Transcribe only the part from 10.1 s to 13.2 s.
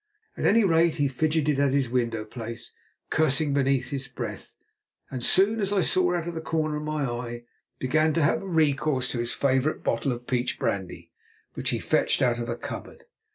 of peach brandy, which he fetched out of a cupboard.